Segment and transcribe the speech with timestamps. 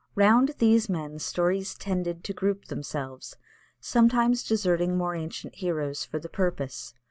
[0.15, 3.37] Round these men stories tended to group themselves,
[3.79, 6.95] sometimes deserting more ancient heroes for the purpose.